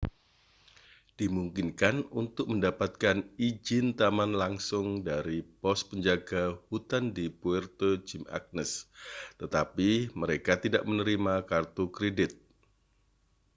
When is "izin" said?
3.49-3.87